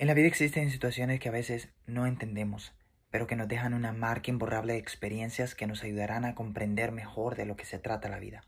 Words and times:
En 0.00 0.06
la 0.06 0.14
vida 0.14 0.28
existen 0.28 0.70
situaciones 0.70 1.18
que 1.18 1.28
a 1.28 1.32
veces 1.32 1.70
no 1.88 2.06
entendemos, 2.06 2.72
pero 3.10 3.26
que 3.26 3.34
nos 3.34 3.48
dejan 3.48 3.74
una 3.74 3.92
marca 3.92 4.30
imborrable 4.30 4.74
de 4.74 4.78
experiencias 4.78 5.56
que 5.56 5.66
nos 5.66 5.82
ayudarán 5.82 6.24
a 6.24 6.36
comprender 6.36 6.92
mejor 6.92 7.34
de 7.34 7.46
lo 7.46 7.56
que 7.56 7.64
se 7.64 7.80
trata 7.80 8.08
la 8.08 8.20
vida. 8.20 8.44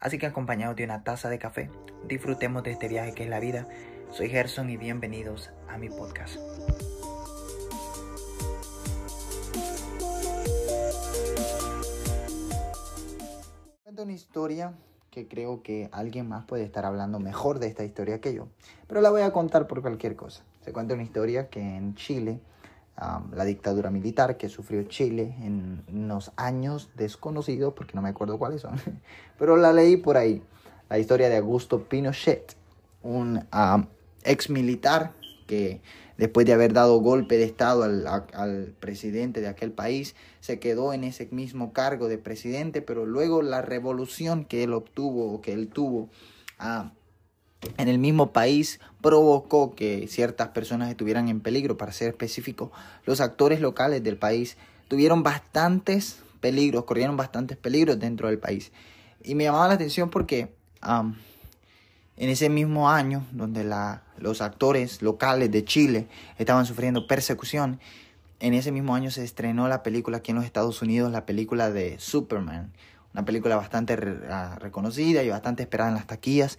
Así 0.00 0.18
que 0.18 0.26
acompañados 0.26 0.74
de 0.74 0.82
una 0.82 1.04
taza 1.04 1.28
de 1.28 1.38
café, 1.38 1.70
disfrutemos 2.08 2.64
de 2.64 2.72
este 2.72 2.88
viaje 2.88 3.14
que 3.14 3.22
es 3.22 3.30
la 3.30 3.38
vida. 3.38 3.68
Soy 4.10 4.28
Gerson 4.28 4.70
y 4.70 4.76
bienvenidos 4.76 5.52
a 5.68 5.78
mi 5.78 5.88
podcast. 5.88 6.36
Cuento 13.84 14.02
una 14.02 14.12
historia 14.14 14.74
que 15.12 15.28
creo 15.28 15.62
que 15.62 15.88
alguien 15.92 16.28
más 16.28 16.44
puede 16.46 16.64
estar 16.64 16.84
hablando 16.84 17.20
mejor 17.20 17.60
de 17.60 17.68
esta 17.68 17.84
historia 17.84 18.20
que 18.20 18.34
yo, 18.34 18.48
pero 18.88 19.00
la 19.00 19.10
voy 19.10 19.22
a 19.22 19.30
contar 19.32 19.68
por 19.68 19.80
cualquier 19.80 20.16
cosa. 20.16 20.42
Se 20.64 20.72
cuenta 20.72 20.94
una 20.94 21.02
historia 21.02 21.48
que 21.48 21.60
en 21.60 21.94
Chile, 21.94 22.40
la 23.32 23.44
dictadura 23.44 23.90
militar 23.90 24.36
que 24.36 24.48
sufrió 24.48 24.82
Chile 24.84 25.34
en 25.40 25.84
unos 25.92 26.32
años 26.36 26.90
desconocidos, 26.96 27.74
porque 27.74 27.94
no 27.94 28.02
me 28.02 28.08
acuerdo 28.08 28.38
cuáles 28.38 28.62
son, 28.62 28.74
pero 29.38 29.56
la 29.56 29.72
leí 29.72 29.96
por 29.96 30.16
ahí. 30.16 30.42
La 30.88 30.98
historia 30.98 31.28
de 31.28 31.36
Augusto 31.36 31.84
Pinochet, 31.84 32.56
un 33.02 33.46
ex 34.24 34.50
militar 34.50 35.12
que 35.46 35.80
después 36.16 36.44
de 36.46 36.52
haber 36.52 36.72
dado 36.72 36.98
golpe 36.98 37.36
de 37.36 37.44
Estado 37.44 37.84
al, 37.84 38.06
al, 38.06 38.74
presidente 38.80 39.40
de 39.40 39.48
aquel 39.48 39.72
país, 39.72 40.14
se 40.40 40.58
quedó 40.58 40.92
en 40.92 41.04
ese 41.04 41.28
mismo 41.30 41.72
cargo 41.72 42.08
de 42.08 42.18
presidente, 42.18 42.82
pero 42.82 43.06
luego 43.06 43.42
la 43.42 43.62
revolución 43.62 44.44
que 44.44 44.64
él 44.64 44.74
obtuvo 44.74 45.32
o 45.32 45.40
que 45.40 45.52
él 45.52 45.68
tuvo 45.68 46.10
en 47.76 47.88
el 47.88 47.98
mismo 47.98 48.32
país 48.32 48.80
provocó 49.00 49.74
que 49.74 50.06
ciertas 50.08 50.48
personas 50.48 50.90
estuvieran 50.90 51.28
en 51.28 51.40
peligro. 51.40 51.76
Para 51.76 51.92
ser 51.92 52.08
específico, 52.08 52.70
los 53.04 53.20
actores 53.20 53.60
locales 53.60 54.02
del 54.02 54.16
país 54.16 54.56
tuvieron 54.88 55.22
bastantes 55.22 56.20
peligros, 56.40 56.84
corrieron 56.84 57.16
bastantes 57.16 57.56
peligros 57.56 57.98
dentro 57.98 58.28
del 58.28 58.38
país. 58.38 58.72
Y 59.22 59.34
me 59.34 59.44
llamaba 59.44 59.68
la 59.68 59.74
atención 59.74 60.10
porque 60.10 60.54
en 60.82 62.28
ese 62.30 62.48
mismo 62.48 62.88
año, 62.90 63.26
donde 63.32 63.68
los 64.18 64.40
actores 64.40 65.02
locales 65.02 65.50
de 65.50 65.64
Chile 65.64 66.06
estaban 66.38 66.66
sufriendo 66.66 67.06
persecución, 67.06 67.80
en 68.40 68.54
ese 68.54 68.70
mismo 68.70 68.94
año 68.94 69.10
se 69.10 69.24
estrenó 69.24 69.66
la 69.66 69.82
película 69.82 70.18
aquí 70.18 70.30
en 70.30 70.36
los 70.36 70.44
Estados 70.44 70.80
Unidos, 70.80 71.10
la 71.10 71.26
película 71.26 71.70
de 71.70 71.98
Superman, 71.98 72.72
una 73.12 73.24
película 73.24 73.56
bastante 73.56 73.96
reconocida 73.96 75.24
y 75.24 75.28
bastante 75.28 75.64
esperada 75.64 75.90
en 75.90 75.96
las 75.96 76.06
taquillas 76.06 76.58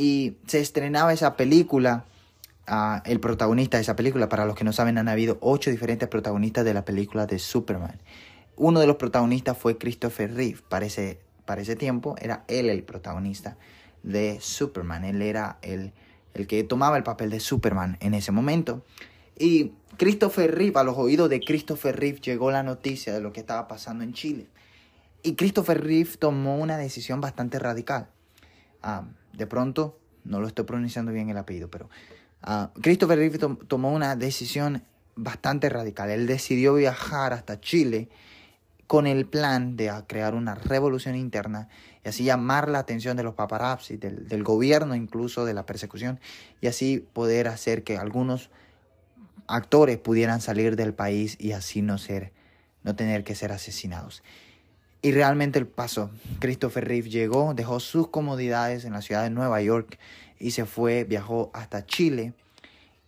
y 0.00 0.38
se 0.46 0.60
estrenaba 0.60 1.12
esa 1.12 1.36
película. 1.36 2.06
Uh, 2.66 3.02
el 3.04 3.20
protagonista 3.20 3.76
de 3.76 3.82
esa 3.82 3.96
película, 3.96 4.30
para 4.30 4.46
los 4.46 4.56
que 4.56 4.64
no 4.64 4.72
saben, 4.72 4.96
han 4.96 5.08
habido 5.08 5.36
ocho 5.42 5.70
diferentes 5.70 6.08
protagonistas 6.08 6.64
de 6.64 6.72
la 6.72 6.86
película 6.86 7.26
de 7.26 7.38
Superman. 7.38 8.00
Uno 8.56 8.80
de 8.80 8.86
los 8.86 8.96
protagonistas 8.96 9.58
fue 9.58 9.76
Christopher 9.76 10.32
Reeve. 10.34 10.58
Para 10.70 10.86
ese, 10.86 11.20
para 11.44 11.60
ese 11.60 11.76
tiempo 11.76 12.14
era 12.18 12.44
él 12.48 12.70
el 12.70 12.82
protagonista 12.82 13.58
de 14.02 14.38
Superman. 14.40 15.04
Él 15.04 15.20
era 15.20 15.58
el, 15.60 15.92
el 16.32 16.46
que 16.46 16.64
tomaba 16.64 16.96
el 16.96 17.02
papel 17.02 17.28
de 17.28 17.40
Superman 17.40 17.98
en 18.00 18.14
ese 18.14 18.32
momento. 18.32 18.82
Y 19.38 19.72
Christopher 19.98 20.54
Reeve, 20.54 20.80
a 20.80 20.82
los 20.82 20.96
oídos 20.96 21.28
de 21.28 21.40
Christopher 21.40 22.00
Reeve 22.00 22.20
llegó 22.20 22.50
la 22.50 22.62
noticia 22.62 23.12
de 23.12 23.20
lo 23.20 23.34
que 23.34 23.40
estaba 23.40 23.68
pasando 23.68 24.02
en 24.02 24.14
Chile. 24.14 24.46
Y 25.22 25.34
Christopher 25.34 25.84
Reeve 25.84 26.16
tomó 26.18 26.56
una 26.56 26.78
decisión 26.78 27.20
bastante 27.20 27.58
radical. 27.58 28.08
Ah, 28.82 29.04
de 29.32 29.46
pronto, 29.46 29.98
no 30.24 30.40
lo 30.40 30.46
estoy 30.46 30.64
pronunciando 30.64 31.12
bien 31.12 31.30
el 31.30 31.36
apellido, 31.36 31.68
pero 31.70 31.88
uh, 32.46 32.68
Christopher 32.80 33.18
Reeve 33.18 33.38
tomó 33.38 33.92
una 33.92 34.16
decisión 34.16 34.82
bastante 35.16 35.68
radical. 35.68 36.10
Él 36.10 36.26
decidió 36.26 36.74
viajar 36.74 37.32
hasta 37.32 37.60
Chile 37.60 38.08
con 38.86 39.06
el 39.06 39.26
plan 39.26 39.76
de 39.76 39.92
crear 40.06 40.34
una 40.34 40.54
revolución 40.54 41.14
interna 41.14 41.68
y 42.04 42.08
así 42.08 42.24
llamar 42.24 42.68
la 42.68 42.80
atención 42.80 43.16
de 43.16 43.22
los 43.22 43.34
paparazzi, 43.34 43.96
del, 43.96 44.26
del 44.28 44.42
gobierno 44.42 44.94
incluso, 44.94 45.44
de 45.44 45.54
la 45.54 45.64
persecución, 45.64 46.18
y 46.60 46.66
así 46.66 47.06
poder 47.12 47.46
hacer 47.46 47.84
que 47.84 47.98
algunos 47.98 48.50
actores 49.46 49.98
pudieran 49.98 50.40
salir 50.40 50.76
del 50.76 50.94
país 50.94 51.36
y 51.38 51.52
así 51.52 51.82
no 51.82 51.98
ser, 51.98 52.32
no 52.82 52.96
tener 52.96 53.22
que 53.22 53.34
ser 53.34 53.52
asesinados. 53.52 54.22
Y 55.02 55.12
realmente 55.12 55.58
el 55.58 55.66
paso. 55.66 56.10
Christopher 56.40 56.86
Reeve 56.86 57.08
llegó, 57.08 57.54
dejó 57.54 57.80
sus 57.80 58.08
comodidades 58.08 58.84
en 58.84 58.92
la 58.92 59.00
ciudad 59.00 59.22
de 59.22 59.30
Nueva 59.30 59.62
York 59.62 59.98
y 60.38 60.50
se 60.50 60.66
fue, 60.66 61.04
viajó 61.04 61.50
hasta 61.54 61.86
Chile. 61.86 62.34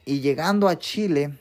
Y 0.04 0.20
llegando 0.20 0.68
a 0.68 0.78
Chile, 0.78 1.38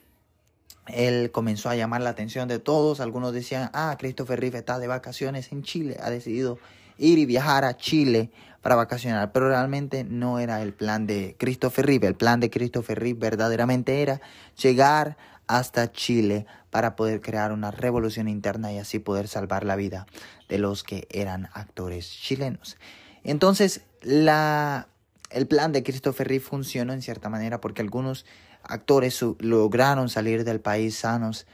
él 0.88 1.32
comenzó 1.32 1.70
a 1.70 1.76
llamar 1.76 2.02
la 2.02 2.10
atención 2.10 2.48
de 2.48 2.60
todos. 2.60 3.00
Algunos 3.00 3.34
decían, 3.34 3.70
ah, 3.74 3.96
Christopher 3.98 4.40
Reeve 4.40 4.60
está 4.60 4.78
de 4.78 4.88
vacaciones 4.88 5.52
en 5.52 5.64
Chile, 5.64 5.98
ha 6.02 6.10
decidido 6.10 6.60
ir 6.98 7.18
y 7.18 7.26
viajar 7.26 7.66
a 7.66 7.78
Chile 7.78 8.30
para 8.62 8.76
vacacionar. 8.76 9.32
Pero 9.32 9.50
realmente 9.50 10.04
no 10.04 10.40
era 10.40 10.62
el 10.62 10.74
plan 10.74 11.08
de 11.08 11.36
Christopher 11.40 11.86
Reeve. 11.86 12.08
El 12.08 12.16
plan 12.16 12.40
de 12.40 12.50
Christopher 12.50 13.00
Reeve 13.00 13.20
verdaderamente 13.20 14.02
era 14.02 14.22
llegar 14.62 15.18
hasta 15.52 15.92
Chile 15.92 16.46
para 16.70 16.96
poder 16.96 17.20
crear 17.20 17.52
una 17.52 17.72
revolución 17.72 18.30
interna 18.30 18.72
y 18.72 18.78
así 18.78 19.00
poder 19.00 19.28
salvar 19.28 19.66
la 19.66 19.76
vida 19.76 20.08
de 20.48 20.58
los 20.60 20.84
que 20.84 21.10
eran 21.10 21.50
actores 21.52 22.10
chilenos. 22.10 22.78
Entonces, 23.26 23.82
la, 24.02 24.88
el 25.30 25.48
plan 25.48 25.74
de 25.74 25.84
Christopher 25.84 26.30
Reeve 26.30 26.44
funcionó 26.44 26.94
en 26.94 27.02
cierta 27.02 27.28
manera 27.28 27.60
porque 27.60 27.82
algunos 27.82 28.26
actores 28.64 29.22
lograron 29.40 30.08
salir 30.08 30.46
del 30.46 30.62
país 30.62 30.96
sanos 30.96 31.46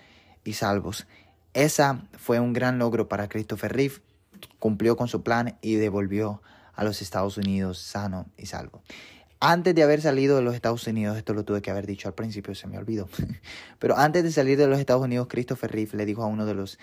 y 0.44 0.54
salvos. 0.54 1.08
Esa 1.56 2.04
fue 2.20 2.40
un 2.40 2.54
gran 2.54 2.78
logro 2.78 3.10
para 3.10 3.28
Christopher 3.28 3.74
Reeve, 3.74 3.96
cumplió 4.60 4.96
con 4.96 5.08
su 5.08 5.24
plan 5.24 5.58
y 5.62 5.74
devolvió 5.74 6.44
a 6.76 6.84
los 6.84 7.02
Estados 7.02 7.38
Unidos 7.38 7.80
sano 7.80 8.28
y 8.38 8.46
salvo. 8.46 8.84
Antes 9.40 9.76
de 9.76 9.84
haber 9.84 10.02
salido 10.02 10.36
de 10.36 10.42
los 10.42 10.56
Estados 10.56 10.88
Unidos, 10.88 11.16
esto 11.16 11.34
lo 11.34 11.46
tuve 11.46 11.62
que 11.62 11.70
haber 11.70 11.86
dicho 11.86 12.08
al 12.08 12.16
principio, 12.16 12.56
se 12.56 12.66
me 12.66 12.78
olvidó. 12.78 13.08
Pero 13.80 13.98
antes 13.98 14.24
de 14.24 14.32
salir 14.32 14.58
de 14.58 14.68
los 14.68 14.80
Estados 14.80 15.04
Unidos, 15.04 15.28
Christopher 15.30 15.72
Reeve 15.72 15.96
le 15.96 16.06
dijo 16.06 16.24
a 16.24 16.26
uno 16.26 16.46
de 16.46 16.56
los, 16.56 16.80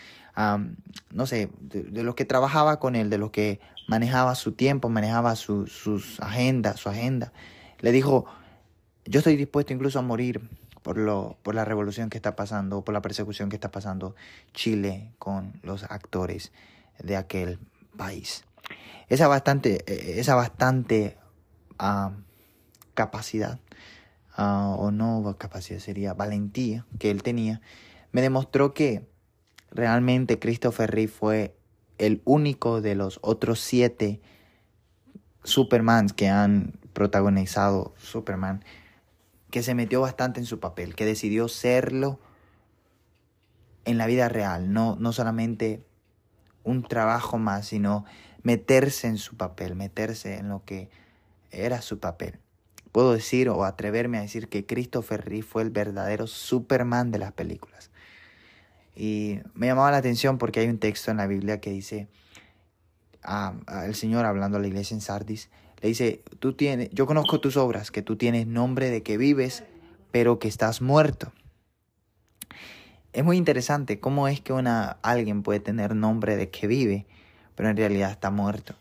no 1.10 1.26
sé, 1.26 1.50
de, 1.60 2.02
los 2.04 2.14
que 2.14 2.24
trabajaba 2.24 2.78
con 2.78 2.94
él, 2.94 3.10
de 3.10 3.18
los 3.18 3.30
que 3.30 3.58
manejaba 3.88 4.36
su 4.36 4.52
tiempo, 4.52 4.88
manejaba 4.88 5.34
su, 5.34 5.66
sus 5.66 6.20
agendas, 6.20 6.78
su 6.78 6.88
agenda, 6.88 7.32
le 7.80 7.90
dijo, 7.90 8.26
yo 9.04 9.18
estoy 9.18 9.36
dispuesto 9.36 9.72
incluso 9.72 9.98
a 9.98 10.02
morir 10.02 10.48
por, 10.82 10.96
lo, 10.96 11.36
por 11.42 11.54
la 11.56 11.64
revolución 11.64 12.08
que 12.08 12.18
está 12.18 12.36
pasando, 12.36 12.84
por 12.84 12.92
la 12.92 13.02
persecución 13.02 13.48
que 13.48 13.56
está 13.56 13.70
pasando 13.70 14.14
Chile 14.52 15.10
con 15.18 15.54
los 15.62 15.82
actores 15.84 16.52
de 17.02 17.16
aquel 17.16 17.58
país. 17.96 18.44
Esa 19.08 19.26
bastante, 19.26 19.82
eh, 19.86 20.20
esa 20.20 20.34
bastante 20.34 21.18
capacidad, 22.94 23.60
ah, 24.36 24.74
o 24.78 24.90
no 24.90 25.36
capacidad, 25.38 25.78
sería 25.78 26.14
valentía 26.14 26.86
que 26.98 27.10
él 27.10 27.22
tenía, 27.22 27.60
me 28.12 28.22
demostró 28.22 28.74
que 28.74 29.08
realmente 29.70 30.38
Christopher 30.38 30.90
Reeve 30.90 31.12
fue 31.12 31.56
el 31.98 32.22
único 32.24 32.80
de 32.80 32.94
los 32.94 33.18
otros 33.22 33.60
siete 33.60 34.20
Supermans 35.42 36.12
que 36.12 36.28
han 36.28 36.78
protagonizado 36.92 37.94
Superman, 37.98 38.64
que 39.50 39.62
se 39.62 39.74
metió 39.74 40.00
bastante 40.00 40.40
en 40.40 40.46
su 40.46 40.58
papel, 40.58 40.94
que 40.94 41.04
decidió 41.04 41.48
serlo 41.48 42.18
en 43.84 43.98
la 43.98 44.06
vida 44.06 44.28
real, 44.28 44.72
no, 44.72 44.96
no 44.98 45.12
solamente 45.12 45.84
un 46.62 46.82
trabajo 46.82 47.38
más, 47.38 47.66
sino 47.66 48.04
meterse 48.42 49.06
en 49.08 49.18
su 49.18 49.36
papel, 49.36 49.74
meterse 49.74 50.38
en 50.38 50.48
lo 50.48 50.64
que 50.64 50.88
era 51.50 51.82
su 51.82 51.98
papel. 51.98 52.38
Puedo 52.94 53.12
decir 53.12 53.48
o 53.48 53.64
atreverme 53.64 54.18
a 54.18 54.20
decir 54.20 54.48
que 54.48 54.66
Christopher 54.66 55.24
Reeve 55.24 55.42
fue 55.42 55.62
el 55.62 55.70
verdadero 55.70 56.28
Superman 56.28 57.10
de 57.10 57.18
las 57.18 57.32
películas. 57.32 57.90
Y 58.94 59.40
me 59.52 59.66
llamaba 59.66 59.90
la 59.90 59.96
atención 59.96 60.38
porque 60.38 60.60
hay 60.60 60.68
un 60.68 60.78
texto 60.78 61.10
en 61.10 61.16
la 61.16 61.26
Biblia 61.26 61.60
que 61.60 61.70
dice, 61.70 62.06
el 63.84 63.96
Señor 63.96 64.24
hablando 64.26 64.58
a 64.58 64.60
la 64.60 64.68
iglesia 64.68 64.94
en 64.94 65.00
Sardis, 65.00 65.50
le 65.82 65.88
dice, 65.88 66.22
tú 66.38 66.52
tienes, 66.52 66.88
yo 66.92 67.06
conozco 67.06 67.40
tus 67.40 67.56
obras, 67.56 67.90
que 67.90 68.02
tú 68.02 68.14
tienes 68.14 68.46
nombre 68.46 68.90
de 68.90 69.02
que 69.02 69.16
vives, 69.16 69.64
pero 70.12 70.38
que 70.38 70.46
estás 70.46 70.80
muerto. 70.80 71.32
Es 73.12 73.24
muy 73.24 73.36
interesante 73.36 73.98
cómo 73.98 74.28
es 74.28 74.40
que 74.40 74.52
una, 74.52 74.98
alguien 75.02 75.42
puede 75.42 75.58
tener 75.58 75.96
nombre 75.96 76.36
de 76.36 76.48
que 76.48 76.68
vive, 76.68 77.06
pero 77.56 77.70
en 77.70 77.76
realidad 77.76 78.12
está 78.12 78.30
muerto. 78.30 78.76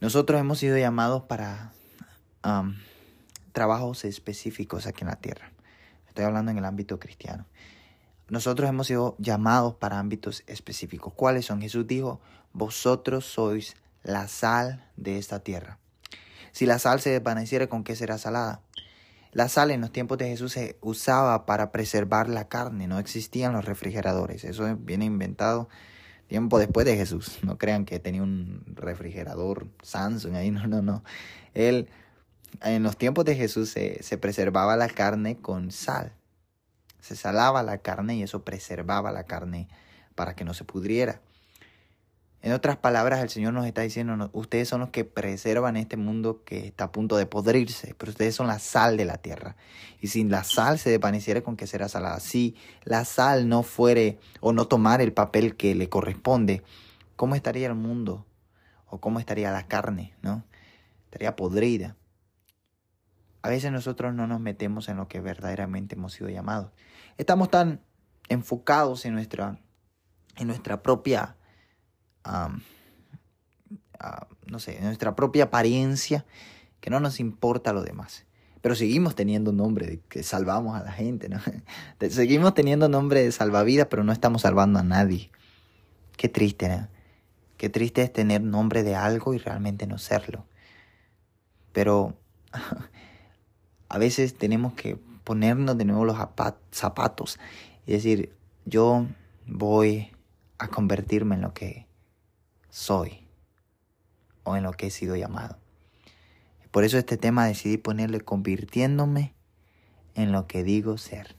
Nosotros 0.00 0.40
hemos 0.40 0.58
sido 0.58 0.78
llamados 0.78 1.24
para 1.24 1.74
trabajos 3.52 4.04
específicos 4.04 4.86
aquí 4.86 5.02
en 5.02 5.08
la 5.08 5.16
tierra. 5.16 5.52
Estoy 6.08 6.24
hablando 6.24 6.50
en 6.50 6.58
el 6.58 6.64
ámbito 6.64 6.98
cristiano. 6.98 7.46
Nosotros 8.28 8.68
hemos 8.68 8.86
sido 8.86 9.16
llamados 9.18 9.74
para 9.74 9.98
ámbitos 9.98 10.42
específicos. 10.46 11.12
¿Cuáles 11.14 11.46
son? 11.46 11.60
Jesús 11.60 11.86
dijo, 11.86 12.20
vosotros 12.52 13.24
sois 13.24 13.76
la 14.02 14.28
sal 14.28 14.84
de 14.96 15.18
esta 15.18 15.40
tierra. 15.40 15.78
Si 16.52 16.66
la 16.66 16.78
sal 16.78 17.00
se 17.00 17.10
desvaneciera, 17.10 17.66
¿con 17.66 17.84
qué 17.84 17.96
será 17.96 18.18
salada? 18.18 18.60
La 19.32 19.48
sal 19.48 19.70
en 19.70 19.80
los 19.80 19.92
tiempos 19.92 20.18
de 20.18 20.28
Jesús 20.28 20.52
se 20.52 20.76
usaba 20.82 21.46
para 21.46 21.72
preservar 21.72 22.28
la 22.28 22.48
carne, 22.48 22.86
no 22.86 22.98
existían 22.98 23.54
los 23.54 23.64
refrigeradores. 23.64 24.44
Eso 24.44 24.76
viene 24.76 25.06
inventado 25.06 25.70
tiempo 26.28 26.58
después 26.58 26.84
de 26.84 26.96
Jesús. 26.96 27.38
No 27.42 27.56
crean 27.56 27.86
que 27.86 27.98
tenía 27.98 28.22
un 28.22 28.62
refrigerador 28.66 29.68
Samsung 29.82 30.34
ahí, 30.34 30.50
no, 30.50 30.66
no, 30.66 30.82
no. 30.82 31.02
Él, 31.54 31.88
en 32.60 32.82
los 32.82 32.96
tiempos 32.96 33.24
de 33.24 33.34
Jesús 33.34 33.70
se, 33.70 34.02
se 34.02 34.18
preservaba 34.18 34.76
la 34.76 34.88
carne 34.88 35.38
con 35.38 35.70
sal. 35.70 36.12
Se 37.00 37.16
salaba 37.16 37.62
la 37.62 37.78
carne 37.78 38.16
y 38.16 38.22
eso 38.22 38.44
preservaba 38.44 39.10
la 39.10 39.24
carne 39.24 39.68
para 40.14 40.34
que 40.34 40.44
no 40.44 40.54
se 40.54 40.64
pudriera. 40.64 41.20
En 42.42 42.52
otras 42.52 42.76
palabras, 42.76 43.22
el 43.22 43.30
Señor 43.30 43.52
nos 43.52 43.66
está 43.66 43.82
diciendo, 43.82 44.28
ustedes 44.32 44.68
son 44.68 44.80
los 44.80 44.90
que 44.90 45.04
preservan 45.04 45.76
este 45.76 45.96
mundo 45.96 46.42
que 46.44 46.66
está 46.66 46.84
a 46.84 46.92
punto 46.92 47.16
de 47.16 47.24
podrirse, 47.24 47.94
pero 47.96 48.10
ustedes 48.10 48.34
son 48.34 48.48
la 48.48 48.58
sal 48.58 48.96
de 48.96 49.04
la 49.04 49.18
tierra. 49.18 49.54
Y 50.00 50.08
si 50.08 50.24
la 50.24 50.42
sal 50.42 50.80
se 50.80 50.90
desvaneciera, 50.90 51.42
¿con 51.42 51.56
qué 51.56 51.68
será 51.68 51.88
salada? 51.88 52.18
Si 52.18 52.56
la 52.82 53.04
sal 53.04 53.48
no 53.48 53.62
fuere 53.62 54.18
o 54.40 54.52
no 54.52 54.66
tomar 54.66 55.00
el 55.00 55.12
papel 55.12 55.56
que 55.56 55.76
le 55.76 55.88
corresponde, 55.88 56.64
¿cómo 57.14 57.36
estaría 57.36 57.68
el 57.68 57.76
mundo? 57.76 58.26
¿O 58.88 58.98
cómo 58.98 59.20
estaría 59.20 59.52
la 59.52 59.68
carne? 59.68 60.12
¿No? 60.20 60.42
Estaría 61.04 61.36
podrida. 61.36 61.94
A 63.42 63.48
veces 63.48 63.72
nosotros 63.72 64.14
no 64.14 64.26
nos 64.26 64.40
metemos 64.40 64.88
en 64.88 64.96
lo 64.96 65.08
que 65.08 65.20
verdaderamente 65.20 65.96
hemos 65.96 66.12
sido 66.12 66.30
llamados. 66.30 66.72
Estamos 67.18 67.50
tan 67.50 67.80
enfocados 68.28 69.04
en 69.04 69.14
nuestra, 69.14 69.58
en 70.36 70.46
nuestra 70.46 70.82
propia 70.82 71.36
no 74.46 74.58
sé, 74.58 74.80
nuestra 74.82 75.14
propia 75.14 75.44
apariencia, 75.44 76.24
que 76.80 76.90
no 76.90 77.00
nos 77.00 77.20
importa 77.20 77.72
lo 77.72 77.82
demás. 77.82 78.26
Pero 78.60 78.74
seguimos 78.74 79.14
teniendo 79.16 79.52
nombre 79.52 79.86
de 79.86 80.00
que 80.00 80.22
salvamos 80.22 80.80
a 80.80 80.84
la 80.84 80.92
gente, 80.92 81.28
¿no? 81.28 81.40
Seguimos 82.10 82.54
teniendo 82.54 82.88
nombre 82.88 83.22
de 83.22 83.32
salvavidas, 83.32 83.88
pero 83.90 84.04
no 84.04 84.12
estamos 84.12 84.42
salvando 84.42 84.78
a 84.78 84.84
nadie. 84.84 85.30
Qué 86.16 86.28
triste, 86.28 86.68
¿no? 86.68 86.88
Qué 87.56 87.68
triste 87.68 88.02
es 88.02 88.12
tener 88.12 88.40
nombre 88.40 88.82
de 88.82 88.94
algo 88.94 89.34
y 89.34 89.38
realmente 89.38 89.86
no 89.86 89.98
serlo. 89.98 90.46
Pero 91.72 92.16
a 93.92 93.98
veces 93.98 94.34
tenemos 94.34 94.72
que 94.72 94.96
ponernos 95.22 95.76
de 95.76 95.84
nuevo 95.84 96.06
los 96.06 96.16
zapatos 96.70 97.38
y 97.86 97.92
decir, 97.92 98.34
yo 98.64 99.06
voy 99.46 100.10
a 100.56 100.68
convertirme 100.68 101.34
en 101.34 101.42
lo 101.42 101.52
que 101.52 101.86
soy 102.70 103.26
o 104.44 104.56
en 104.56 104.62
lo 104.62 104.72
que 104.72 104.86
he 104.86 104.90
sido 104.90 105.14
llamado. 105.14 105.58
Por 106.70 106.84
eso 106.84 106.96
este 106.96 107.18
tema 107.18 107.44
decidí 107.44 107.76
ponerle 107.76 108.22
convirtiéndome 108.22 109.34
en 110.14 110.32
lo 110.32 110.46
que 110.46 110.64
digo 110.64 110.96
ser. 110.96 111.36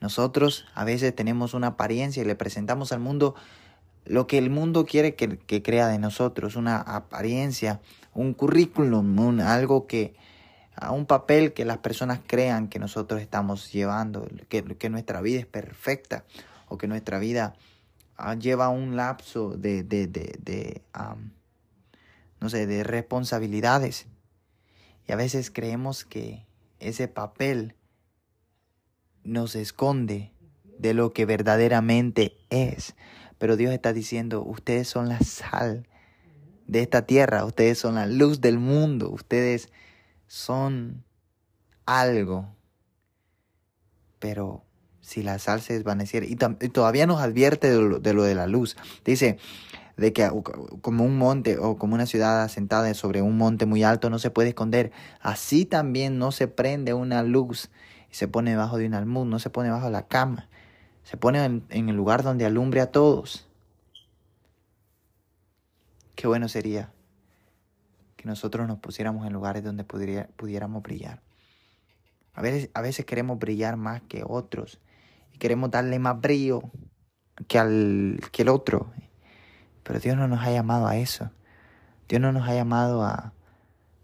Nosotros 0.00 0.64
a 0.74 0.82
veces 0.82 1.14
tenemos 1.14 1.54
una 1.54 1.68
apariencia 1.68 2.20
y 2.20 2.26
le 2.26 2.34
presentamos 2.34 2.90
al 2.90 2.98
mundo 2.98 3.36
lo 4.06 4.26
que 4.26 4.38
el 4.38 4.50
mundo 4.50 4.86
quiere 4.86 5.14
que, 5.14 5.62
crea 5.62 5.86
de 5.86 6.00
nosotros, 6.00 6.56
una 6.56 6.78
apariencia, 6.78 7.80
un 8.12 8.34
currículum, 8.34 9.38
algo 9.40 9.86
que, 9.86 10.16
a 10.74 10.92
un 10.92 11.06
papel 11.06 11.52
que 11.52 11.64
las 11.64 11.78
personas 11.78 12.20
crean 12.26 12.68
que 12.68 12.78
nosotros 12.78 13.20
estamos 13.20 13.72
llevando, 13.72 14.26
que, 14.48 14.64
que 14.64 14.90
nuestra 14.90 15.20
vida 15.20 15.40
es 15.40 15.46
perfecta 15.46 16.24
o 16.68 16.78
que 16.78 16.88
nuestra 16.88 17.18
vida 17.18 17.54
Ah, 18.24 18.36
lleva 18.36 18.68
un 18.68 18.94
lapso 18.94 19.56
de, 19.56 19.82
de, 19.82 20.06
de, 20.06 20.82
no 22.40 22.48
sé, 22.48 22.68
de 22.68 22.84
responsabilidades. 22.84 24.06
Y 25.08 25.12
a 25.12 25.16
veces 25.16 25.50
creemos 25.50 26.04
que 26.04 26.46
ese 26.78 27.08
papel 27.08 27.74
nos 29.24 29.56
esconde 29.56 30.32
de 30.78 30.94
lo 30.94 31.12
que 31.12 31.24
verdaderamente 31.24 32.36
es. 32.48 32.94
Pero 33.38 33.56
Dios 33.56 33.72
está 33.72 33.92
diciendo, 33.92 34.44
ustedes 34.44 34.86
son 34.86 35.08
la 35.08 35.18
sal 35.18 35.88
de 36.68 36.80
esta 36.80 37.06
tierra, 37.06 37.44
ustedes 37.44 37.78
son 37.78 37.96
la 37.96 38.06
luz 38.06 38.40
del 38.40 38.60
mundo, 38.60 39.10
ustedes 39.10 39.72
son 40.32 41.04
algo. 41.84 42.48
Pero 44.18 44.64
si 45.02 45.22
la 45.22 45.38
sal 45.38 45.60
se 45.60 45.74
desvaneciera. 45.74 46.24
Y, 46.24 46.36
todavía 46.36 47.06
nos 47.06 47.20
advierte 47.20 47.70
de 47.70 47.82
lo, 47.82 48.22
de 48.22 48.34
la 48.34 48.46
luz. 48.46 48.78
Dice 49.04 49.36
de 49.98 50.14
que 50.14 50.30
como 50.80 51.04
un 51.04 51.18
monte 51.18 51.58
o 51.58 51.76
como 51.76 51.94
una 51.94 52.06
ciudad 52.06 52.42
asentada 52.42 52.94
sobre 52.94 53.20
un 53.20 53.36
monte 53.36 53.66
muy 53.66 53.82
alto 53.82 54.08
no 54.08 54.18
se 54.18 54.30
puede 54.30 54.48
esconder. 54.48 54.90
Así 55.20 55.66
también 55.66 56.18
no 56.18 56.32
se 56.32 56.48
prende 56.48 56.94
una 56.94 57.22
luz 57.22 57.68
y 58.10 58.14
se 58.14 58.26
pone 58.26 58.52
debajo 58.52 58.78
de 58.78 58.86
un 58.86 58.94
almud, 58.94 59.26
no 59.26 59.38
se 59.38 59.50
pone 59.50 59.68
debajo 59.68 59.86
de 59.86 59.92
la 59.92 60.06
cama. 60.06 60.48
Se 61.02 61.18
pone 61.18 61.44
en, 61.44 61.88
el 61.90 61.94
lugar 61.94 62.22
donde 62.22 62.46
alumbre 62.46 62.80
a 62.80 62.90
todos. 62.90 63.46
Qué 66.14 66.26
bueno 66.26 66.48
sería 66.48 66.90
nosotros 68.24 68.66
nos 68.68 68.78
pusiéramos 68.78 69.26
en 69.26 69.32
lugares 69.32 69.64
donde 69.64 69.84
pudiéramos 69.84 70.82
brillar. 70.82 71.22
A 72.34 72.42
veces, 72.42 72.70
a 72.74 72.80
veces 72.80 73.04
queremos 73.04 73.38
brillar 73.38 73.76
más 73.76 74.02
que 74.02 74.22
otros 74.26 74.80
queremos 75.42 75.72
darle 75.72 75.98
más 75.98 76.20
brillo 76.20 76.62
que 77.48 77.58
al 77.58 78.20
el 78.38 78.48
otro. 78.48 78.92
Pero 79.82 79.98
Dios 79.98 80.16
no 80.16 80.28
nos 80.28 80.46
ha 80.46 80.52
llamado 80.52 80.86
a 80.86 80.96
eso. 80.96 81.32
Dios 82.08 82.20
no 82.20 82.30
nos 82.30 82.48
ha 82.48 82.54
llamado 82.54 83.02
a, 83.02 83.32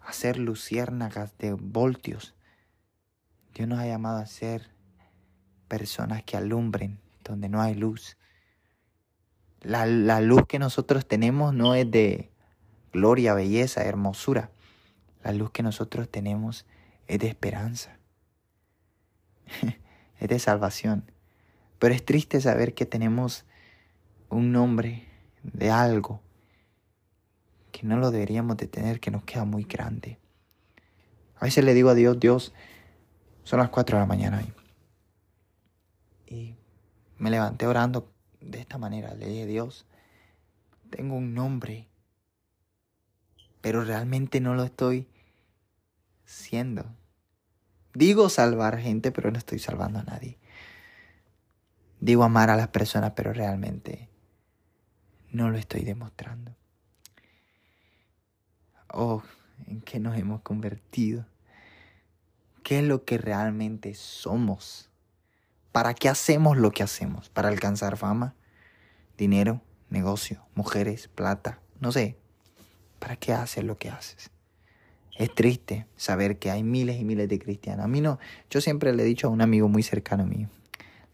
a 0.01 0.13
ser 0.13 0.37
luciérnagas 0.39 1.39
de 1.39 1.53
voltios. 1.53 2.35
Dios 3.55 3.69
nos 3.69 3.79
ha 3.79 3.87
llamado 3.87 4.19
a 4.19 4.27
ser 4.27 4.73
personas 5.69 6.25
que 6.25 6.37
alumbren 6.37 6.99
donde 7.23 7.49
no 7.49 7.63
hay 7.63 7.75
luz. 7.75 8.17
La, 9.61 9.87
luz 10.21 10.43
que 10.49 10.59
nosotros 10.59 11.07
tenemos 11.07 11.55
no 11.55 11.77
es 11.77 11.89
de 11.89 12.33
gloria, 12.93 13.35
belleza, 13.35 13.85
hermosura. 13.85 14.51
La 15.23 15.33
luz 15.33 15.51
que 15.51 15.63
nosotros 15.63 16.09
tenemos 16.09 16.67
es 17.07 17.19
de 17.19 17.29
esperanza. 17.29 17.99
es 20.21 20.29
de 20.29 20.39
salvación. 20.39 21.11
Pero 21.79 21.95
es 21.95 22.05
triste 22.05 22.41
saber 22.41 22.75
que 22.75 22.87
tenemos 22.87 23.45
un 24.29 24.53
nombre 24.53 25.07
de 25.43 25.71
algo 25.71 26.21
que 27.73 27.87
no 27.87 27.97
lo 27.97 28.11
deberíamos 28.11 28.57
de 28.57 28.67
tener, 28.67 29.01
que 29.01 29.11
nos 29.11 29.25
queda 29.25 29.45
muy 29.45 29.65
grande. 29.65 30.19
A 31.37 31.45
veces 31.45 31.65
le 31.65 31.75
digo 31.75 31.91
a 31.91 31.95
Dios, 31.95 32.19
Dios, 32.19 32.53
son 33.45 33.61
las 33.61 33.69
4 33.69 33.97
de 33.97 34.01
la 34.01 34.07
mañana 34.07 34.43
y 36.27 36.57
me 37.17 37.31
levanté 37.31 37.67
orando 37.67 38.13
de 38.41 38.61
esta 38.61 38.79
manera. 38.79 39.15
Le 39.15 39.27
dije, 39.27 39.47
Dios, 39.47 39.87
tengo 40.91 41.17
un 41.17 41.35
nombre, 41.35 41.89
pero 43.61 43.85
realmente 43.85 44.41
no 44.41 44.55
lo 44.55 44.65
estoy 44.65 45.09
siendo. 46.25 46.85
Digo 47.95 48.29
salvar 48.29 48.79
gente, 48.79 49.13
pero 49.13 49.31
no 49.31 49.39
estoy 49.39 49.59
salvando 49.59 49.99
a 49.99 50.05
nadie. 50.05 50.39
Digo 52.01 52.23
amar 52.23 52.51
a 52.51 52.57
las 52.57 52.69
personas, 52.69 53.13
pero 53.17 53.33
realmente 53.33 54.09
no 55.31 55.51
lo 55.51 55.59
estoy 55.59 55.83
demostrando. 55.83 56.55
Oh, 58.93 59.23
¿en 59.67 59.81
qué 59.81 59.99
nos 59.99 60.17
hemos 60.17 60.43
convertido? 60.43 61.27
¿Qué 62.63 62.79
es 62.81 62.85
lo 62.85 63.05
que 63.05 63.19
realmente 63.19 63.95
somos? 63.95 64.91
¿Para 65.73 65.95
qué 65.95 66.09
hacemos 66.09 66.57
lo 66.57 66.71
que 66.71 66.83
hacemos? 66.83 67.29
¿Para 67.31 67.49
alcanzar 67.49 67.97
fama? 67.97 68.35
¿Dinero? 69.17 69.63
¿Negocio? 69.91 70.47
¿Mujeres? 70.55 71.09
¿Plata? 71.09 71.61
No 71.81 71.93
sé. 71.93 72.19
¿Para 72.99 73.17
qué 73.17 73.33
haces 73.33 73.65
lo 73.65 73.79
que 73.79 73.91
haces? 73.91 74.31
Es 75.17 75.35
triste 75.35 75.87
saber 75.97 76.39
que 76.39 76.51
hay 76.51 76.63
miles 76.63 77.01
y 77.01 77.05
miles 77.05 77.29
de 77.29 77.39
cristianos. 77.39 77.85
A 77.85 77.89
mí 77.89 78.01
no, 78.01 78.19
yo 78.51 78.61
siempre 78.61 78.93
le 78.93 79.03
he 79.03 79.07
dicho 79.07 79.27
a 79.27 79.31
un 79.31 79.41
amigo 79.41 79.69
muy 79.69 79.83
cercano 79.83 80.27
mío, 80.27 80.49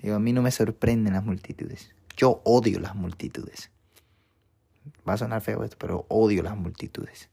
Digo, 0.05 0.17
a 0.17 0.21
mí 0.21 0.35
no 0.35 0.43
me 0.43 0.51
sorprenden 0.51 1.15
las 1.15 1.25
multitudes. 1.25 1.95
Yo 2.15 2.43
odio 2.45 2.79
las 2.79 2.95
multitudes. 2.95 3.71
Va 5.09 5.15
a 5.15 5.17
sonar 5.17 5.41
feo 5.41 5.65
esto, 5.65 5.79
pero 5.79 6.05
odio 6.11 6.43
las 6.43 6.59
multitudes. 6.59 7.31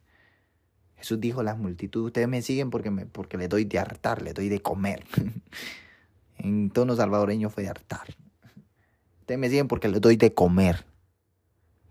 Jesús 0.96 1.20
dijo 1.20 1.43
las 1.43 1.58
multitudes, 1.58 2.05
ustedes 2.05 2.29
me 2.29 2.41
siguen 2.41 2.70
porque, 2.70 2.89
me, 2.89 3.05
porque 3.05 3.38
le 3.38 3.50
doy 3.50 3.65
de 3.65 3.77
hartar, 3.77 4.22
le 4.22 4.31
doy 4.31 4.48
de 4.48 4.62
comer. 4.62 5.03
en 6.38 6.70
tono 6.70 6.96
salvadoreño 6.96 7.50
fue 7.50 7.63
de 7.63 7.70
hartar. 7.70 8.15
Ustedes 9.20 9.38
me 9.38 9.50
siguen 9.50 9.67
porque 9.67 9.89
le 9.89 10.00
doy 10.00 10.15
de 10.15 10.34
comer. 10.34 10.86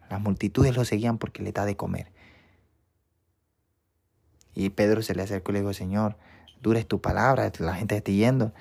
Las 0.09 0.23
multitudes 0.23 0.75
lo 0.75 0.87
seguían 0.87 1.19
porque 1.19 1.43
le 1.43 1.53
da 1.53 1.67
de 1.67 1.77
comer. 1.77 2.11
Y 4.55 4.71
Pedro 4.71 5.03
se 5.03 5.15
le 5.15 5.23
acercó 5.23 5.53
y 5.53 5.55
le 5.55 5.61
dijo, 5.61 5.73
Señor, 5.73 6.17
dura 6.61 6.79
es 6.79 6.87
tu 6.87 7.01
palabra, 7.01 7.51
la 7.59 7.75
gente 7.75 7.97
está 7.97 8.11
yendo 8.11 8.53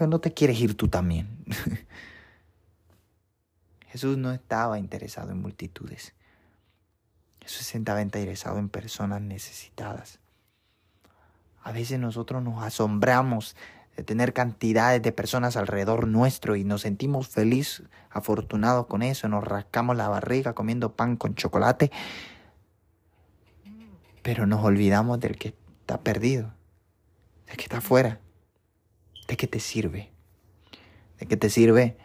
no 0.00 0.18
te 0.18 0.32
quieres 0.32 0.60
ir 0.60 0.76
tú 0.76 0.88
también. 0.88 1.28
Jesús 3.88 4.18
no 4.18 4.32
estaba 4.32 4.78
interesado 4.78 5.30
en 5.30 5.40
multitudes. 5.40 6.14
Jesús 7.40 7.74
estaba 7.74 8.02
interesado 8.02 8.58
en 8.58 8.68
personas 8.68 9.20
necesitadas. 9.20 10.18
A 11.62 11.72
veces 11.72 11.98
nosotros 11.98 12.42
nos 12.42 12.62
asombramos 12.62 13.56
de 13.96 14.02
tener 14.02 14.32
cantidades 14.32 15.00
de 15.02 15.12
personas 15.12 15.56
alrededor 15.56 16.08
nuestro 16.08 16.56
y 16.56 16.64
nos 16.64 16.82
sentimos 16.82 17.28
felices, 17.28 17.84
afortunados 18.10 18.86
con 18.86 19.02
eso, 19.02 19.28
nos 19.28 19.44
rascamos 19.44 19.96
la 19.96 20.08
barriga 20.08 20.52
comiendo 20.54 20.96
pan 20.96 21.16
con 21.16 21.36
chocolate, 21.36 21.92
pero 24.24 24.46
nos 24.46 24.64
olvidamos 24.64 25.20
del 25.20 25.36
que 25.36 25.54
está 25.80 26.00
perdido, 26.00 26.54
del 27.46 27.58
que 27.58 27.64
está 27.64 27.78
afuera, 27.78 28.20
de 29.28 29.36
qué 29.36 29.46
te 29.46 29.60
sirve, 29.60 30.10
de 31.18 31.26
qué 31.26 31.36
te 31.36 31.50
sirve 31.50 31.98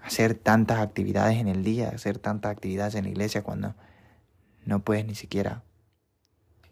hacer 0.00 0.34
tantas 0.34 0.78
actividades 0.78 1.38
en 1.38 1.48
el 1.48 1.64
día, 1.64 1.88
hacer 1.88 2.20
tantas 2.20 2.52
actividades 2.52 2.94
en 2.94 3.02
la 3.02 3.10
iglesia 3.10 3.42
cuando 3.42 3.74
no 4.64 4.84
puedes 4.84 5.04
ni 5.06 5.16
siquiera 5.16 5.64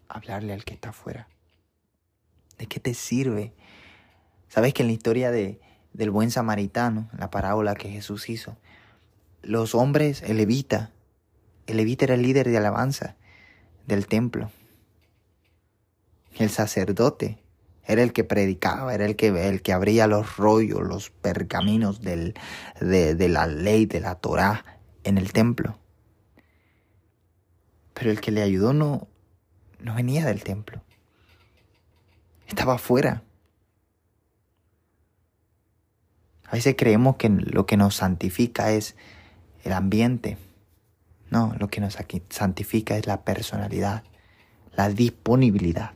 hablarle 0.07 0.53
al 0.53 0.63
que 0.63 0.73
está 0.73 0.91
afuera. 0.91 1.27
¿De 2.57 2.67
qué 2.67 2.79
te 2.79 2.93
sirve? 2.93 3.53
Sabes 4.47 4.73
que 4.73 4.83
en 4.83 4.87
la 4.87 4.93
historia 4.93 5.29
de, 5.29 5.59
del 5.91 6.09
buen 6.09 6.31
samaritano, 6.31 7.09
la 7.17 7.29
parábola 7.29 7.75
que 7.75 7.89
Jesús 7.89 8.29
hizo, 8.29 8.55
los 9.41 9.75
hombres, 9.75 10.21
el 10.21 10.37
levita, 10.37 10.93
el 11.67 11.75
levita 11.75 12.05
era 12.05 12.13
el 12.13 12.21
líder 12.21 12.47
de 12.47 12.55
alabanza 12.55 13.17
del 13.87 14.07
templo. 14.07 14.51
El 16.35 16.49
sacerdote 16.49 17.39
era 17.85 18.03
el 18.03 18.13
que 18.13 18.23
predicaba, 18.23 18.93
era 18.93 19.05
el 19.05 19.15
que, 19.15 19.27
el 19.47 19.61
que 19.61 19.71
abría 19.71 20.07
los 20.07 20.37
rollos, 20.37 20.81
los 20.81 21.09
pergaminos 21.09 22.01
de 22.01 22.33
la 22.81 23.47
ley, 23.47 23.85
de 23.85 23.99
la 24.01 24.15
Torá 24.15 24.65
en 25.03 25.17
el 25.17 25.31
templo. 25.31 25.77
Pero 27.93 28.11
el 28.11 28.19
que 28.19 28.31
le 28.31 28.41
ayudó 28.41 28.73
no, 28.73 29.07
no 29.79 29.95
venía 29.95 30.25
del 30.25 30.43
templo. 30.43 30.81
Estaba 32.47 32.75
afuera. 32.75 33.23
A 36.47 36.51
veces 36.51 36.75
creemos 36.77 37.15
que 37.15 37.29
lo 37.29 37.65
que 37.65 37.77
nos 37.77 37.95
santifica 37.95 38.71
es 38.71 38.95
el 39.63 39.71
ambiente. 39.71 40.37
No, 41.29 41.55
lo 41.57 41.69
que 41.69 41.81
nos 41.81 41.97
santifica 42.29 42.97
es 42.97 43.07
la 43.07 43.23
personalidad, 43.23 44.03
la 44.75 44.89
disponibilidad. 44.89 45.93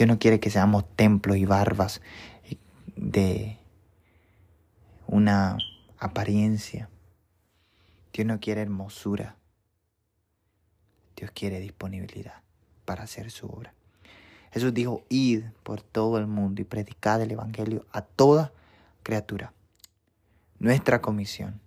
Dios 0.00 0.08
no 0.08 0.18
quiere 0.18 0.40
que 0.40 0.48
seamos 0.48 0.86
templos 0.96 1.36
y 1.36 1.44
barbas 1.44 2.00
de 2.96 3.58
una 5.06 5.58
apariencia. 5.98 6.88
Dios 8.10 8.26
no 8.26 8.40
quiere 8.40 8.62
hermosura. 8.62 9.36
Dios 11.16 11.30
quiere 11.32 11.60
disponibilidad 11.60 12.40
para 12.86 13.02
hacer 13.02 13.30
su 13.30 13.46
obra. 13.46 13.74
Jesús 14.52 14.72
dijo, 14.72 15.04
id 15.10 15.44
por 15.62 15.82
todo 15.82 16.16
el 16.16 16.26
mundo 16.26 16.62
y 16.62 16.64
predicad 16.64 17.20
el 17.20 17.32
Evangelio 17.32 17.84
a 17.92 18.00
toda 18.00 18.54
criatura. 19.02 19.52
Nuestra 20.58 21.02
comisión, 21.02 21.60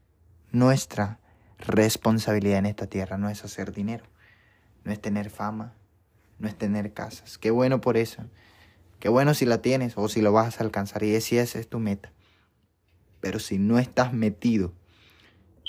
nuestra 0.51 1.19
responsabilidad 1.59 2.57
en 2.57 2.65
esta 2.65 2.87
tierra 2.87 3.19
no 3.19 3.29
es 3.29 3.45
hacer 3.45 3.73
dinero, 3.73 4.05
no 4.85 4.91
es 4.91 4.99
tener 4.99 5.29
fama, 5.29 5.75
no 6.43 6.49
es 6.49 6.57
tener 6.57 6.93
casas. 6.93 7.37
Qué 7.37 7.51
bueno 7.51 7.79
por 7.79 7.95
eso. 7.95 8.21
Qué 8.99 9.07
bueno 9.07 9.33
si 9.33 9.45
la 9.45 9.61
tienes 9.61 9.93
o 9.95 10.09
si 10.09 10.21
lo 10.21 10.33
vas 10.33 10.59
a 10.59 10.63
alcanzar 10.65 11.01
y 11.03 11.19
si 11.21 11.37
esa 11.37 11.57
es 11.57 11.69
tu 11.69 11.79
meta. 11.79 12.11
Pero 13.21 13.39
si 13.39 13.57
no 13.57 13.79
estás 13.79 14.11
metido 14.13 14.73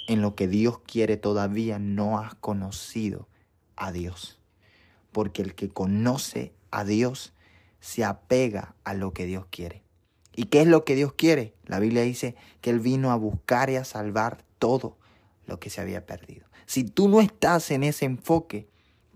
en 0.09 0.21
lo 0.21 0.35
que 0.35 0.49
Dios 0.49 0.81
quiere 0.81 1.16
todavía, 1.16 1.78
no 1.78 2.19
has 2.19 2.35
conocido 2.35 3.28
a 3.76 3.93
Dios. 3.93 4.40
Porque 5.12 5.43
el 5.43 5.54
que 5.54 5.69
conoce 5.69 6.52
a 6.73 6.85
Dios 6.85 7.35
se 7.78 8.04
apega 8.04 8.75
a 8.83 8.95
lo 8.95 9.12
que 9.12 9.26
Dios 9.26 9.47
quiere. 9.50 9.85
¿Y 10.35 10.47
qué 10.47 10.62
es 10.62 10.66
lo 10.66 10.85
que 10.85 10.97
Dios 10.97 11.12
quiere? 11.12 11.54
La 11.66 11.78
Biblia 11.78 12.02
dice 12.02 12.35
que 12.61 12.71
Él 12.71 12.81
vino 12.81 13.12
a 13.12 13.16
buscar 13.16 13.71
y 13.71 13.76
a 13.76 13.85
salvar 13.85 14.45
todo 14.59 14.99
lo 15.47 15.61
que 15.61 15.71
se 15.71 15.81
había 15.81 16.04
perdido. 16.04 16.49
Si 16.66 16.83
tú 16.83 17.09
no 17.09 17.21
estás 17.21 17.71
en 17.71 17.85
ese 17.85 18.07
enfoque, 18.07 18.66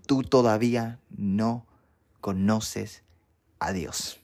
tú 0.09 0.23
todavía 0.23 0.99
no 1.15 1.67
conoces 2.19 3.03
a 3.59 3.71
Dios. 3.73 4.19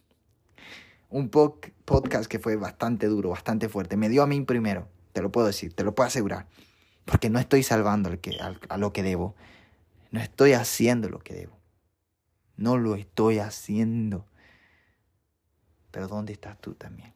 Un 1.10 1.30
podcast 1.30 2.25
que 2.25 2.39
fue 2.39 2.56
bastante 2.56 3.06
duro, 3.06 3.30
bastante 3.30 3.70
fuerte. 3.70 3.96
Me 3.96 4.10
dio 4.10 4.24
a 4.24 4.25
mí 4.25 4.42
primero, 4.42 4.88
te 5.13 5.22
lo 5.22 5.32
puedo 5.32 5.46
decir, 5.46 5.75
te 5.75 5.84
lo 5.84 5.94
puedo 5.94 6.08
asegurar. 6.08 6.48
Porque 7.06 7.30
no 7.30 7.38
estoy 7.38 7.62
salvando 7.62 8.10
a 8.10 8.77
lo 8.80 8.94
que 8.94 9.04
debo. 9.04 9.36
No 10.10 10.22
estoy 10.22 10.54
haciendo 10.54 11.08
lo 11.08 11.20
que 11.20 11.36
debo. 11.36 11.56
No 12.58 12.80
lo 12.80 12.96
estoy 12.96 13.38
haciendo. 13.38 14.25
Pero 15.92 16.08
¿dónde 16.08 16.34
estás 16.34 16.60
tú 16.60 16.74
también? 16.74 17.13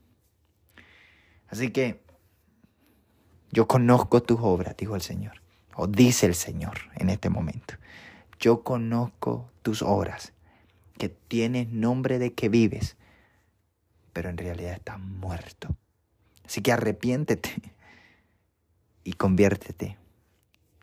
Así 1.47 1.71
que 1.71 2.03
yo 3.49 3.67
conozco 3.67 4.21
tus 4.21 4.39
obras, 4.39 4.77
dijo 4.77 4.93
el 4.95 5.01
Señor. 5.01 5.41
O 5.75 5.87
dice 5.87 6.27
el 6.27 6.35
Señor 6.35 6.77
en 6.97 7.09
este 7.09 7.31
momento. 7.31 7.73
Yo 8.39 8.63
conozco 8.63 9.51
tus 9.61 9.81
obras, 9.81 10.33
que 10.97 11.09
tienes 11.09 11.69
nombre 11.69 12.19
de 12.19 12.33
que 12.33 12.47
vives, 12.47 12.95
pero 14.13 14.29
en 14.29 14.37
realidad 14.37 14.73
estás 14.73 14.99
muerto. 14.99 15.75
Así 16.45 16.61
que 16.61 16.71
arrepiéntete 16.71 17.49
y 19.03 19.13
conviértete 19.13 19.97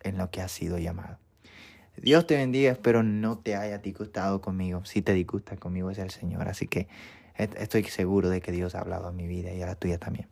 en 0.02 0.18
lo 0.18 0.30
que 0.30 0.42
has 0.42 0.52
sido 0.52 0.78
llamado. 0.78 1.18
Dios 1.96 2.26
te 2.26 2.36
bendiga, 2.36 2.70
espero 2.70 3.02
no 3.02 3.38
te 3.38 3.56
haya 3.56 3.78
disgustado 3.78 4.42
conmigo. 4.42 4.84
Si 4.84 5.00
te 5.00 5.14
disgusta 5.14 5.56
conmigo 5.56 5.90
es 5.90 5.98
el 5.98 6.10
Señor, 6.10 6.48
así 6.48 6.66
que 6.66 6.88
estoy 7.36 7.84
seguro 7.84 8.28
de 8.28 8.42
que 8.42 8.52
Dios 8.52 8.74
ha 8.74 8.80
hablado 8.80 9.08
a 9.08 9.12
mi 9.12 9.26
vida 9.26 9.54
y 9.54 9.62
a 9.62 9.66
la 9.66 9.76
tuya 9.76 9.98
también. 9.98 10.28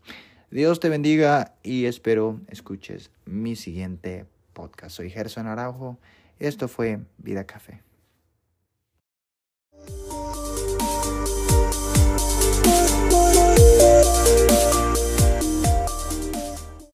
Dios 0.51 0.79
te 0.79 0.91
bendiga 0.91 1.55
y 1.63 1.87
espero 1.87 2.41
escuches 2.49 3.11
mi 3.25 3.57
siguiente 3.57 4.27
podcast. 4.53 4.97
Soy 4.97 5.09
Gerson 5.11 5.47
Araujo 5.47 5.99
esto 6.39 6.69
fue 6.69 7.01
Vida 7.19 7.45
Café. 7.45 7.84